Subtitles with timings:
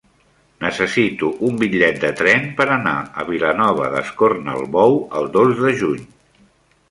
[0.63, 6.01] Necessito un bitllet de tren per anar a Vilanova d'Escornalbou el dos de juny.